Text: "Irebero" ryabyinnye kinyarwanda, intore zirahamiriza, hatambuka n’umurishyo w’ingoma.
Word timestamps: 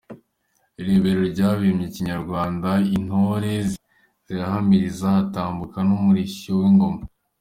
"Irebero" 0.79 1.21
ryabyinnye 1.33 1.87
kinyarwanda, 1.95 2.69
intore 2.95 3.53
zirahamiriza, 4.25 5.05
hatambuka 5.17 5.77
n’umurishyo 5.87 6.51
w’ingoma. 6.61 7.01